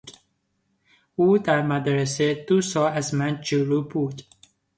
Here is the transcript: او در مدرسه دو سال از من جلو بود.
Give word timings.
او 1.15 1.37
در 1.37 1.61
مدرسه 1.61 2.33
دو 2.47 2.61
سال 2.61 2.91
از 2.91 3.13
من 3.13 3.41
جلو 3.41 3.81
بود. 3.81 4.21